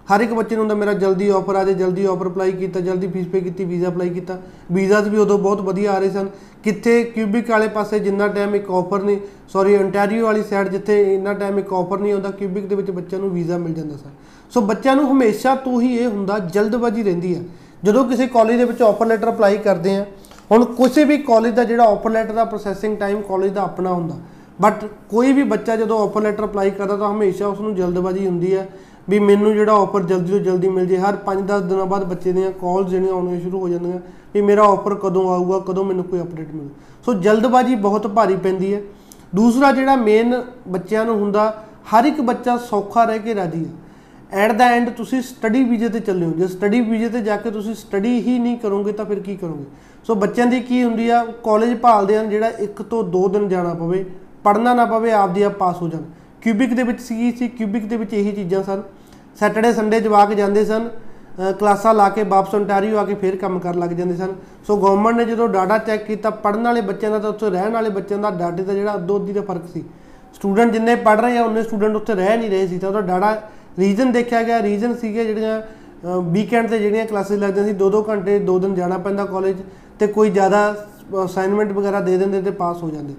ਹਰ 0.08 0.22
ਇੱਕ 0.22 0.34
ਬੱਚੇ 0.34 0.56
ਨੂੰ 0.56 0.62
ਹੁੰਦਾ, 0.62 0.76
ਮੇਰਾ 0.76 0.94
ਜਲਦੀ 0.94 1.30
ਆਫਰ 1.30 1.56
ਆ 1.56 1.64
ਜੇ, 1.64 1.74
ਜਲਦੀ 1.74 2.06
ਆਫਰ 2.06 2.28
ਅਪਲਾਈ 2.28 2.52
ਕੀਤਾ, 2.52 2.80
ਜਲਦੀ 2.80 3.08
ਫੀਸ 3.08 3.28
ਪੇ 3.28 3.40
ਕੀਤੀ, 3.42 3.66
ਵੀਜ਼ਾ 3.66 3.88
ਅਪਲਾਈ 3.90 4.10
ਕੀਤਾ। 4.10 4.38
ਵੀਜ਼ਾਸ 4.72 5.08
ਵੀ 5.08 5.18
ਉਦੋਂ 5.18 5.38
ਬਹੁਤ 5.38 5.62
ਵਧੀਆ 5.62 5.92
ਆ 5.92 5.98
ਰਹੇ 6.00 6.10
ਸਨ। 6.10 6.30
ਕਿੱਥੇ 6.64 7.04
ਕਿਊਬਿਕ 7.06 7.50
ਵਾਲੇ 7.52 7.68
ਪਾਸੇ 7.68 8.00
ਜਿੰਨਾ 8.00 8.28
ਟਾਈਮ 8.28 8.56
ਇੱਕ 8.56 8.70
ਆਫਰ 8.72 9.04
ਨਹੀਂ 9.04 9.18
ਸੌਰੀ 9.54 9.76
ontario 9.78 10.24
ਵਾਲੀ 10.24 10.44
ਸਾਈਡ 10.44 10.70
ਜਿੱਥੇ 10.70 11.02
ਇੰਨਾ 11.14 11.34
ਟਾਈਮ 11.34 11.60
ਇੱਕ 11.60 11.74
ਆਫਰ 11.74 12.00
ਨਹੀਂ 12.00 12.14
ਆਉਂਦਾ 12.14 12.32
ਕਿਊਬਿਕ 12.32 12.66
ਦੇ 12.66 12.76
ਵਿੱਚ 12.76 12.92
ਬੱਚਿਆਂ 12.92 13.22
ਨੂੰ 13.22 13.30
ਵੀਜ਼ਾ 13.30 13.58
ਮਿਲ 13.58 13.74
ਜਾਂਦਾ 13.74 13.98
ਸਰ 13.98 14.10
ਸੋ 14.52 14.62
ਬੱਚਿਆਂ 14.62 14.96
ਨੂੰ 14.96 15.12
ਹਮੇਸ਼ਾ 15.12 15.56
ਤੋਂ 15.56 15.82
ਹੀ 15.82 15.96
ਇਹ 15.96 16.08
ਹੁੰਦਾ, 16.08 16.40
ਜਲਦਬਾਜ਼ੀ 16.40 17.04
ਰਹਿੰਦੀ 17.04 17.34
ਆ। 17.34 17.42
ਜਦੋਂ 17.84 18.04
ਕਿਸੇ 18.06 18.28
ਕਾਲਜ 18.28 18.58
ਦੇ 18.58 18.66
ਵਿੱਚ 18.66 18.82
ਆਫਰ 18.82 19.06
ਲੈਟਰ 19.06 19.30
ਅਪਲਾਈ 19.30 19.58
ਕਰਦੇ 19.58 19.96
ਆ 19.96 20.06
ਹੁਣ 20.52 20.64
ਕਿਸੇ 20.66 21.04
ਵੀ 21.04 21.18
ਕਾਲਜ 21.18 21.54
ਦਾ 21.54 21.64
ਜਿਹੜਾ 21.64 21.84
ਆਫਰ 21.84 22.10
ਲੈਟਰ 22.10 22.34
ਦਾ 22.34 22.46
ਪ੍ਰੋਸੈਸਿੰਗ 22.46 22.98
ਟਾਈਮ 22.98 23.22
ਕਾਲਜ 23.22 23.52
ਦਾ 23.52 23.62
ਆਪਣਾ 23.62 23.94
ਹੁੰਦਾ 23.94 24.16
ਬਟ 24.62 24.86
ਕੋਈ 25.10 25.34
ਵੀ 25.34 25.44
ਬੱਚਾ 25.44 25.76
ਜਦੋਂ 25.76 26.00
ਆਫਰ 26.00 26.22
ਲੈਟਰ 26.22 26.46
ਅਪਲਾਈ 26.46 26.70
ਕਰਦਾ 26.70 26.98
ਤਾਂ 26.98 27.12
ਹਮੇਸ਼ਾ 27.12 27.48
ਉਸ 27.48 27.60
ਨੂੰ 27.60 27.76
ਜਲਦਬਾਜ਼ੀ 27.76 28.28
ਹੁੰਦੀ 28.28 28.56
ਹੈ 28.56 28.68
ਵੀ 29.10 29.20
ਮੈਨੂੰ 29.20 29.54
ਜਿਹੜਾ 29.54 29.74
ਆਫਰ 29.74 30.04
ਜਲਦੀ 30.04 30.32
ਤੋਂ 30.32 30.40
ਜਲਦੀ 30.40 30.70
ਮਿਲ 30.70 30.86
ਜੇ, 30.86 30.98
ਹਰ 30.98 31.16
5-10 31.16 31.62
ਦਿਨਾਂ 31.62 31.86
ਬਾਅਦ 31.86 32.04
ਬੱਚੇ 32.04 32.32
ਦੀਆਂ 32.32 32.52
ਕਾਲਸ 32.52 32.90
ਜਿਹੜੀਆਂ 32.90 33.14
ਆਉਣੀਆਂ 33.14 33.40
ਸ਼ੁਰੂ 33.42 33.60
ਹੋ 33.60 33.70
ਜਾਂਦੀਆਂ 33.70 34.00
ਵੀ 34.34 34.42
ਮੇਰਾ 34.42 34.64
ਆਫਰ 34.64 34.96
ਕਦੋਂ 34.96 35.30
ਆਊਗਾ, 35.34 35.60
ਕਦੋਂ 35.60 35.84
ਮੈਨੂੰ 35.84 36.04
ਕੋਈ 36.04 36.22
ਅਪਡੇਟ 36.22 36.48
ਮਿਲੂ। 36.54 36.70
ਸੋ 37.06 37.14
ਜਲਦਬਾਜ਼ੀ 37.14 37.76
ਬਹੁਤ 37.76 38.08
ਭਾਰੀ 38.08 38.36
ਪੈਂਦੀ 38.36 38.74
ਹੈ। 38.74 38.82
ਦੂਸਰਾ 39.36 39.72
ਜਿਹੜਾ 39.72 39.96
ਮੇਨ 39.96 40.44
ਬੱਚਿਆਂ 40.68 41.06
ਨੂੰ 41.06 41.20
ਹੁੰਦਾ, 41.20 41.64
ਹਰ 41.94 42.06
ਇੱਕ 42.06 42.22
ਬੱਚਾ 42.22 42.58
ਸੌਖਾ 42.58 43.04
ਰਹਿ 43.04 43.20
ਕੇ 43.20 43.36
ਰਾਜੀ 43.36 43.66
ਹੈ। 43.66 43.72
ਐਟ 44.34 44.52
ਦਾ 44.52 44.66
ਐਂਡ 44.66 44.90
ਤੁਸੀਂ 44.90 45.22
ਸਟੱਡੀ 45.22 45.64
ਵੀਜ਼ੇ 45.64 45.90
ਤੇ 45.90 46.00
ਚੱਲੇ 46.00 46.26
ਹੋ। 46.26 46.32
ਜੇ 46.32 46.48
ਸਟੱਡੀ 46.48 46.82
ਵੀਜ਼ੇ 46.82 47.10
ਤੇ 47.10 47.22
ਜਾ 47.22 47.38
ਕੇ 47.38 47.52
ਤੁਸੀਂ 47.52 47.76
ਸਟੱਡੀ 47.76 48.22
ਹੀ 48.22 48.40
ਨਹੀਂ 48.40 48.58
ਕਰੋਗੇ 48.58 48.92
ਤਾਂ 48.92 49.06
ਫਿਰ 49.06 49.20
ਕੀ 49.20 49.36
ਕਰੋਗੇ? 49.36 49.66
ਸੋ 50.04 50.16
ਬੱਚਿਆਂ 50.16 50.48
ਦੀ 50.48 50.60
ਕੀ 50.60 50.84
ਹੁੰਦੀ 50.84 51.10
ਆ? 51.10 51.26
ਕਾਲਜ 51.26 51.78
ਭਾਲਦੇ 51.78 52.18
ਹਨ 52.18 52.30
ਜਿਹੜਾ 52.30 52.48
ਇੱਕ 52.48 52.82
ਤੋਂ 52.82 53.04
ਦੋ 53.04 53.28
ਦਿਨ 53.28 53.50
ਜਾਣਾ 53.50 53.74
ਪਵੇ 53.74 54.06
ਪੜ੍ਹਨਾ 54.44 54.74
ਨਾ 54.74 54.86
ਪਵੇ 54.86 55.12
ਆਪਦੀ 55.12 55.42
ਆਪ 55.42 55.54
ਪਾਸ 55.54 55.82
ਹੋ 55.82 55.88
ਜਾਣ। 55.88 56.02
ਕਿਊਬਿਕ 56.42 56.74
ਦੇ 56.74 56.84
ਵਿੱਚ 56.84 57.02
ਸੀ 57.02 57.32
ਸੀ 57.32 57.48
ਕਿਊਬਿਕ 57.48 57.86
ਦੇ 57.86 57.98
ਵਿੱਚ 57.98 58.14
ਇਹੀ 58.14 58.32
ਚੀਜ਼ਾਂ 58.32 58.64
ਸਨ। 58.64 58.82
ਸੈਟਰਡੇ 59.40 59.74
ਸੰਡੇ 59.74 60.02
ਜਵਾਕ 60.02 60.34
ਜਾਂਦੇ 60.34 60.66
ਸਨ 60.66 60.90
ਅ, 61.40 61.52
ਕਲਾਸਾਂ 61.52 61.94
ਲਾ 61.94 62.10
ਕੇ 62.10 62.24
ਵਾਪਸ 62.24 62.56
ontario 62.56 62.98
ਆ 62.98 63.04
ਕੇ 63.06 63.16
ਫੇਰ 63.16 63.36
ਕੰਮ 63.36 63.60
ਕਰਨ 63.60 63.80
ਲੱਗ 63.80 63.90
ਜਾਂਦੇ 63.90 64.16
ਸਨ। 64.16 64.34
ਸੋ 64.68 64.78
ਗਵਰਨਮੈਂਟ 64.78 65.18
ਨੇ 65.18 65.26
ਜਦੋਂ 65.26 65.48
ਡਾਟਾ 65.50 65.78
ਚੈੱਕ 65.78 66.06
ਕੀਤਾ 66.06 66.30
ਪੜਨ 66.30 66.64
ਵਾਲੇ 66.64 66.82
ਬੱਚਿਆਂ 66.82 67.12
ਦਾ 67.12 67.20
ਤਾਂ 67.20 67.30
ਉੱਥੇ 67.30 67.50
ਰਹਿਣ 67.50 67.72
ਵਾਲੇ 67.72 67.90
ਬੱਚਿਆਂ 67.90 68.20
ਦਾ 68.20 68.30
ਡਾਟੇ 68.30 68.64
ਦਾ 68.64 68.74
ਜਿਹੜਾ 68.74 68.96
ਅੱਧੋ 68.96 69.18
ਅੱਧੀ 69.18 69.34
ਦਾ 69.34 69.42
ਫ਼ਰਕ 69.42 69.68
ਸੀ। 69.74 69.84
ਸਟੂਡੈਂਟ 70.34 70.72
ਜਿੰਨੇ 70.72 70.96
ਪੜ 70.96 71.20
ਰਹੇ 71.22 71.38
ਆ 71.38 71.44
ਉਹਨੇ 71.44 71.64
ਸਟੂਡੈਂਟ 71.64 71.96
ਉੱਥੇ 71.96 72.16
ਰਹਿ 72.16 72.38
ਨਹੀਂ 72.38 72.50
ਰਹੇ 72.50 72.68
ਸੀ 72.68 72.78
ਤਾਂ 72.78 72.90
ਉਹਦਾ 72.90 73.02
ਡਾਟਾ 73.02 73.36
ਰੀਜ਼ਨ 73.80 74.12
ਦੇਖਿਆ 74.12 74.42
ਗਿਆ 74.44 74.62
ਰੀਜ਼ਨ 74.62 74.96
ਸੀਗੇ 74.96 75.26
ਜਿਹੜੀਆਂ 75.26 75.62
ਵੀਕਐਂਡ 76.32 76.70
ਤੇ 76.70 76.80
ਜਿਹੜੀਆਂ 76.80 77.06
ਕਲਾਸਿਸ 77.06 77.40
ਲੱਗਦੀਆਂ 77.40 77.66
ਸੀ 77.66 77.74
2-2 77.76 78.04
ਘੰਟੇ 78.10 78.40
2 78.46 78.60
ਦਿਨ 78.60 78.76
ਜਾਣਾ 78.76 78.98
ਪੈਂਦਾ 78.98 79.26
ਕਾਲਜ 79.26 79.58
ਤੇ 80.00 80.08
ਕੋਈ 80.08 80.30
ਜ਼ਿਆਦਾ 80.30 80.62
ਅਸਾਈਨਮੈਂਟ 81.26 81.72
ਵਗੈਰਾ 81.72 82.00
ਦੇ 82.02 82.18
ਦਿੰਦੇ 82.18 82.42
ਤੇ 82.42 82.52
ਪਾਸ 82.54 82.84
ਹੋ 82.84 82.90
ਜਾਂਦੇ। 82.90 83.14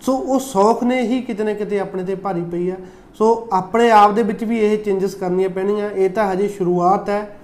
ਸੋ 0.00 0.12
ਉਹ 0.14 0.38
ਸੌਖ 0.40 0.82
ਨੇ 0.84 1.00
ਹੀ 1.02 1.20
ਕਿਤੇ 1.22 1.44
ਨਾ 1.44 1.52
ਕਿਤੇ 1.54 1.78
ਆਪਣੇ 1.80 2.04
ਤੇ 2.04 2.14
ਭਾਰੀ 2.14 2.42
ਪਈ 2.52 2.68
ਆ। 2.70 2.76
ਸੋ 3.18 3.48
ਆਪਣੇ 3.52 3.90
ਆਪ 3.90 4.12
ਦੇ 4.12 4.22
ਵਿੱਚ 4.22 4.44
ਵੀ 4.44 4.58
ਇਹ 4.58 4.76
ਚੇਂਜਸ 4.78 5.14
ਕਰਨੀਆਂ 5.14 5.48
ਪੈਣੀਆਂ 5.50 5.90
ਇਹ 5.90 6.10
ਤਾਂ 6.10 6.32
ਹਜੇ 6.32 6.48
ਸ਼ੁਰੂਆਤ 6.48 7.08
ਹੈ। 7.10 7.38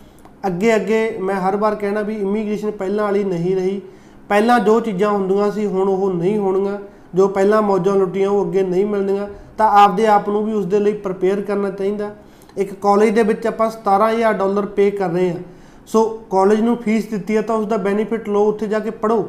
ਅੱਗੇ 0.46 0.74
ਅੱਗੇ 0.76 1.16
ਮੈਂ 1.20 1.34
ਹਰ 1.40 1.56
ਵਾਰ 1.56 1.74
ਕਹਿਣਾ 1.74 2.00
ਵੀ 2.02 2.16
ਇਮੀਗ੍ਰੇਸ਼ਨ 2.16 2.70
ਪਹਿਲਾਂ 2.70 3.04
ਵਾਲੀ 3.04 3.24
ਨਹੀਂ 3.24 3.54
ਰਹੀ। 3.56 3.80
ਪਹਿਲਾਂ 4.28 4.58
ਜੋ 4.60 4.78
ਚੀਜ਼ਾਂ 4.80 5.10
ਹੁੰਦੀਆਂ 5.10 5.50
ਸੀ, 5.52 5.66
ਹੁਣ 5.66 5.88
ਉਹ 5.88 6.12
ਨਹੀਂ 6.12 6.36
ਹੋਣਗੀਆਂ। 6.38 6.78
ਜੋ 7.14 7.28
ਪਹਿਲਾਂ 7.28 7.62
ਮੌਜਾਂ 7.62 7.94
ਲੁੱਟੀਆਂ, 7.96 8.28
ਉਹ 8.30 8.44
ਅੱਗੇ 8.44 8.62
ਨਹੀਂ 8.62 8.84
ਮਿਲਣੀਆਂ। 8.86 9.28
ਤਾਂ 9.58 9.70
ਆਪਦੇ 9.78 10.06
ਆਪ 10.06 10.28
ਨੂੰ 10.28 10.44
ਵੀ 10.44 10.52
ਉਸ 10.52 10.66
ਦੇ 10.66 10.78
ਲਈ 10.78 10.92
ਪ੍ਰਪੇਅਰ 10.98 11.40
ਕਰਨਾ 11.42 11.70
ਚਾਹੀਦਾ। 11.70 12.10
ਇੱਕ 12.56 12.72
ਕਾਲਜ 12.74 13.10
ਦੇ 13.10 13.22
ਵਿੱਚ 13.22 13.46
ਆਪਾਂ 13.46 13.70
17000 13.70 14.32
ਡਾਲਰ 14.32 14.66
ਪੇ 14.66 14.90
ਕਰ 14.90 15.10
ਰਹੇ 15.10 15.30
ਹਾਂ। 15.30 15.38
ਸੋ 15.86 16.04
ਕਾਲਜ 16.30 16.60
ਨੂੰ 16.60 16.76
ਫੀਸ 16.76 17.06
ਦਿੱਤੀ 17.06 17.36
ਹੈ 17.36 17.42
ਤਾਂ 17.42 17.56
ਉਸ 17.56 17.66
ਦਾ 17.66 17.76
ਬੈਨੀਫਿਟ 17.76 18.28
ਲਓ, 18.28 18.44
ਉੱਥੇ 18.44 18.66
ਜਾ 18.66 18.78
ਕੇ 18.78 18.90
ਪੜੋ 18.90 19.22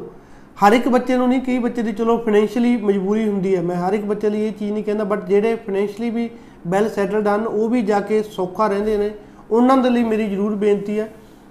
ਹਰ 0.58 0.72
ਇੱਕ 0.72 0.88
ਬੱਚੇ 0.88 1.16
ਨੂੰ 1.16 1.28
ਨਹੀਂ, 1.28 1.40
ਕਈ 1.40 1.58
ਬੱਚੇ 1.58 1.82
ਦੀ 1.82 1.92
ਚਲੋ 1.92 2.16
ਫਾਈਨੈਂਸ਼ੀਅਲੀ 2.18 2.76
ਮਜਬੂਰੀ 2.76 3.28
ਹੁੰਦੀ 3.28 3.54
ਹੈ। 3.56 3.62
ਮੈਂ 3.62 3.76
ਹਰ 3.76 3.92
ਇੱਕ 3.92 4.04
ਬੱਚੇ 4.04 4.30
ਲਈ 4.30 4.46
ਇਹ 4.46 4.52
ਚੀਜ਼ 4.52 4.72
ਨਹੀਂ 4.72 4.84
ਕਹਿੰਦਾ 4.84 5.04
ਬਟ 5.04 5.24
ਜਿਹੜੇ 5.28 5.54
ਫਾਈਨੈਂਸ਼ੀਅਲੀ 5.56 6.10
ਵੀ 6.10 6.28
ਵੈਲ 6.66 6.88
ਸੈਟਲਡ 6.88 7.28
ਹਨ, 7.28 7.46
ਉਹ 7.46 7.68
ਵੀ 7.68 7.82
ਜਾ 7.82 8.00
ਕੇ 8.00 8.22
ਸੌਖਾ 8.22 8.66
ਰਹਿੰਦੇ 8.66 8.96
ਨੇ। 8.96 9.10
ਉਹਨਾਂ 9.50 9.76
ਦੇ 9.76 9.90
ਲਈ 9.90 10.04
ਮੇਰੀ 10.04 10.28
ਜ਼ਰੂਰ 10.28 10.54
ਬੇਨਤੀ 10.54 10.98
ਹੈ 10.98 11.10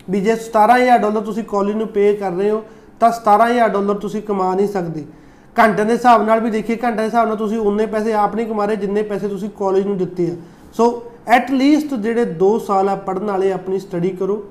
ਵੀ 0.09 0.21
ਜੇ 0.21 0.35
17000 0.35 0.97
ਡਾਲਰ 0.97 1.21
ਤੁਸੀਂ 1.21 1.43
ਕਾਲਜ 1.43 1.75
ਨੂੰ 1.75 1.87
ਪੇ 1.87 2.13
ਕਰ 2.13 2.31
ਰਹੇ 2.31 2.49
ਹੋ, 2.49 2.63
ਤਾਂ 2.99 3.11
17000 3.11 3.69
ਡਾਲਰ 3.69 3.95
ਤੁਸੀਂ 3.95 4.21
ਕਮਾ 4.21 4.53
ਨਹੀਂ 4.55 4.67
ਸਕਦੇ। 4.67 5.03
ਘੰਟੇ 5.55 5.83
ਦੇ 5.83 5.93
ਹਿਸਾਬ 5.93 6.25
ਨਾਲ 6.25 6.39
ਵੀ 6.39 6.49
ਦੇਖੀਏ 6.49 6.77
ਘੰਟੇ 6.83 6.97
ਦੇ 6.97 7.03
ਹਿਸਾਬ 7.03 7.27
ਨਾਲ 7.27 7.37
ਤੁਸੀਂ 7.37 7.57
ਉਨੇ 7.59 7.85
ਪੈਸੇ 7.85 8.13
ਆਪ 8.13 8.35
ਨਹੀਂ 8.35 8.45
ਕਮਾ 8.47 8.65
ਰਹੇ 8.65 8.75
ਜਿੰਨੇ 8.75 9.01
ਪੈਸੇ 9.01 9.27
ਤੁਸੀਂ 9.27 9.49
ਕਾਲਜ 9.49 9.85
ਨੂੰ 9.87 9.97
ਦਿੱਤੇ 9.97 10.29
ਆ। 10.31 10.35
ਸੋ 10.73 10.85
ਐਟ 11.27 11.51
ਲੀਸਟ 11.51 11.93
ਜਿਹੜੇ 11.93 12.25
2 12.25 12.57
ਸਾਲ 12.59 12.89
ਆ 12.89 12.95
ਪੜਨ 12.95 13.25
ਵਾਲੇ, 13.25 13.51
ਆਪਣੀ 13.51 13.79
ਸਟੱਡੀ 13.79 14.09
ਕਰੋ। 14.09 14.43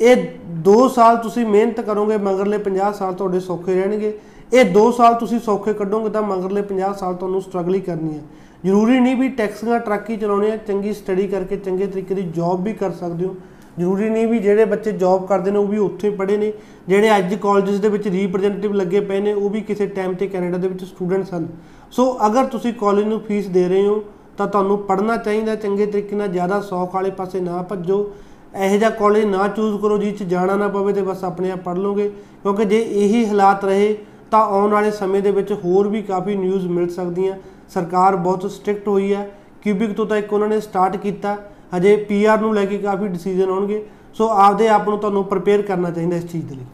ਇਹ 0.00 0.16
2 0.64 0.88
ਸਾਲ 0.88 1.16
ਤੁਸੀਂ 1.16 1.46
ਮਿਹਨਤ 1.46 1.80
ਕਰੋਗੇ, 1.80 2.16
ਮਗਰਲੇ 2.16 2.58
50 2.58 2.92
ਸਾਲ 2.92 3.14
ਤੁਹਾਡੇ 3.14 3.40
ਸੌਖੇ 3.40 3.74
ਰਹਿਣਗੇ। 3.74 4.12
ਇਹ 4.52 4.64
2 4.64 4.90
ਸਾਲ 4.92 5.14
ਤੁਸੀਂ 5.14 5.38
ਸੌਖੇ 5.40 5.72
ਕੱਢੋਗੇ 5.72 6.10
ਤਾਂ 6.10 6.22
ਮਗਰਲੇ 6.22 6.62
50 6.62 6.92
ਸਾਲ 6.98 7.14
ਤੁਹਾਨੂੰ 7.14 7.40
ਸਟਰਗਲ 7.42 7.74
ਹੀ 7.74 7.80
ਕਰਨੀ 7.80 8.14
ਹੈ। 8.14 8.20
ਜ਼ਰੂਰੀ 8.64 8.98
ਨਹੀਂ 9.00 9.16
ਵੀ 9.16 9.28
ਟੈਕਸੀਆਂ 9.28 9.78
ਟਰੱਕ 9.80 10.10
ਹੀ 10.10 10.16
ਚਲਾਉਣੇ 10.16 10.50
ਆ 10.50 10.56
ਚੰਗੀ 10.56 10.92
ਸਟੱਡੀ 10.92 11.26
ਕਰਕੇ 11.28 11.56
ਚੰਗੇ 11.56 11.86
ਤਰੀਕੇ 11.86 12.14
ਦੀ 12.14 12.22
ਜੌਬ 12.22 12.64
ਵੀ 12.64 12.72
ਕਰ 12.72 12.90
ਸਕਦੇ 12.90 13.26
ਹੋ। 13.26 13.34
ਜ਼ਰੂਰੀ 13.78 14.08
ਨਹੀਂ 14.10 14.26
ਵੀ 14.26 14.38
ਜਿਹੜੇ 14.38 14.64
ਬੱਚੇ 14.64 14.92
ਜੌਬ 14.92 15.26
ਕਰਦੇ 15.26 15.50
ਨੇ, 15.50 15.58
ਉਹ 15.58 15.66
ਵੀ 15.66 15.78
ਉੱਥੇ 15.78 16.10
ਪੜ੍ਹੇ 16.10 16.36
ਨੇ। 16.36 16.52
ਜਿਹੜੇ 16.88 17.16
ਅੱਜ 17.18 17.34
ਕਾਲਜਸ 17.34 17.80
ਦੇ 17.80 17.88
ਵਿੱਚ 17.88 18.08
ਰਿਪਰੈਜ਼ੈਂਟੇਟਿਵ 18.08 18.72
ਲੱਗੇ 18.72 19.00
ਪਏ 19.00 19.20
ਨੇ, 19.20 19.32
ਉਹ 19.32 19.50
ਵੀ 19.50 19.60
ਕਿਸੇ 19.60 19.86
ਟਾਈਮ 19.86 20.14
ਤੇ 20.14 20.26
ਕੈਨੇਡਾ 20.26 20.58
ਦੇ 20.58 20.68
ਵਿੱਚ 20.68 20.84
ਸਟੂਡੈਂਟਸ 20.84 21.34
ਹਨ। 21.34 21.48
ਸੋ 21.90 22.18
ਅਗਰ 22.26 22.44
ਤੁਸੀਂ 22.44 22.72
ਕਾਲਜ 22.72 23.04
ਨੂੰ 23.04 23.20
ਫੀਸ 23.20 23.48
ਦੇ 23.48 23.68
ਰਹੇ 23.68 23.86
ਹੋ 23.86 24.02
ਤਾਂ 24.42 24.50
ਤੁਹਾਨੂੰ 24.52 24.78
ਪੜ੍ਹਨਾ 24.78 25.16
ਚਾਹੀਦਾ, 25.16 25.54
ਚੰਗੇ 25.54 25.86
ਤਰੀਕੇ 25.86 26.16
ਨਾਲ 26.16 26.28
ਜ਼ਿਆਦਾ 26.28 26.60
ਸੌਖ 26.60 26.94
ਵਾਲੇ 26.94 27.10
ਪਾਸੇ 27.10 27.40
ਨਾ 27.40 27.62
ਭੱਜੋ। 27.62 28.12
ਇਹੋ 28.56 28.76
ਜਿਹਾ 28.76 28.90
ਕਾਲਜ 28.90 29.24
ਨਾ 29.24 29.48
ਚੂਜ਼ 29.48 29.82
ਕਰੋ 29.82 29.98
ਜਿਸ 29.98 30.18
'ਚ 30.18 30.22
ਜਾਣਾ 30.22 30.56
ਨਾ 30.56 30.68
ਪਵੇ 30.68 30.92
ਤੇ 30.92 31.02
ਬਸ 31.02 31.24
ਆਪਣੇ 31.24 31.50
ਆਪ 31.50 31.58
ਪੜ੍ਹ 31.58 31.78
ਲਓਗੇ। 31.78 32.08
ਕਿਉਂਕਿ 32.42 32.64
ਜੇ 32.64 32.78
ਇਹੀ 32.78 33.24
ਹਾਲਾਤ 33.26 33.64
ਰਹੇ, 33.64 33.96
ਤਾਂ 34.30 34.40
ਆਉਣ 34.40 34.70
ਵਾਲੇ 34.70 34.90
ਸਮੇਂ 34.90 35.22
ਦੇ 35.22 35.30
ਵਿੱਚ 35.30 35.52
ਹੋਰ 35.52 35.88
ਵੀ 35.88 36.02
ਕਾਫੀ 36.02 36.34
ਨਿਊਜ਼ 36.34 36.66
ਮਿਲ 36.66 36.88
ਸਕਦੀਆਂ। 36.88 37.34
ਸਰਕਾਰ 37.68 38.16
ਬਹੁਤ 38.16 38.50
ਸਟ੍ਰਿਕਟ 38.50 38.88
ਹੋਈ 38.88 39.14
ਹੈ। 39.14 39.30
ਕਿਊਬਿਕ 39.62 39.92
ਤੋਂ 39.92 40.06
ਤਾਂ 40.06 40.16
ਇੱਕ 40.16 40.32
ਉਹਨਾਂ 40.32 40.48
ਨੇ 40.48 40.60
ਸਟਾਰਟ 40.60 40.96
ਕੀਤਾ। 40.96 41.36
ਹਜੇ 41.76 41.96
ਪੀਆਰ 41.96 42.40
ਨੂੰ 42.40 42.54
ਲੈ 42.54 42.64
ਕੇ 42.64 42.78
ਕਾਫੀ 42.78 43.08
ਡਿਸੀਜਨ 43.08 43.50
ਆਉਣਗੇ। 43.50 43.84
ਸੋ 44.14 44.28
ਆਪਦੇ 44.28 44.68
ਆਪ 44.68 44.88
ਨੂੰ 44.88 44.98
ਤੁਹਾਨੂੰ 44.98 45.24
ਪ੍ਰਪੇਅਰ 45.24 45.62
ਕਰਨਾ 45.62 45.90
ਚਾਹੀਦਾ 45.90 46.16
ਇਸ 46.16 46.26
ਚੀਜ਼ 46.26 46.46
ਦੇ 46.46 46.54
ਲਈ। 46.54 46.64